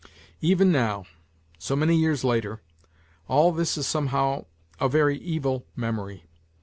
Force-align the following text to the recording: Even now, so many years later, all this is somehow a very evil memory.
Even 0.41 0.71
now, 0.71 1.05
so 1.59 1.75
many 1.75 1.95
years 1.95 2.23
later, 2.23 2.59
all 3.27 3.51
this 3.51 3.77
is 3.77 3.85
somehow 3.85 4.45
a 4.79 4.89
very 4.89 5.19
evil 5.19 5.67
memory. 5.75 6.23